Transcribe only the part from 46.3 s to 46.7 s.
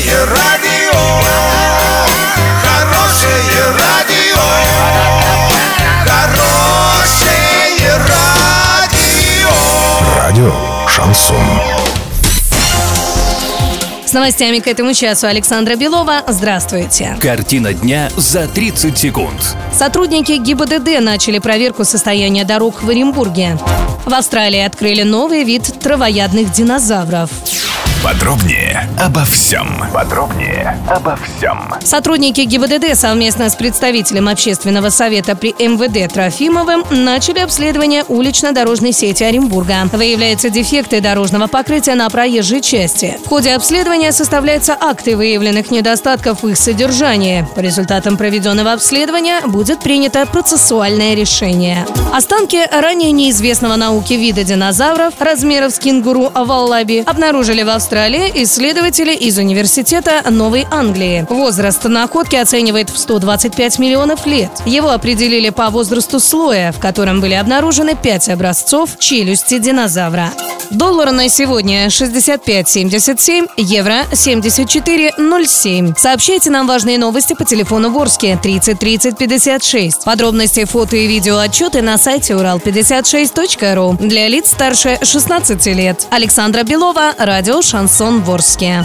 в их